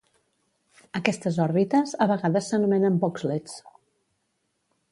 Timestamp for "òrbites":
1.43-1.93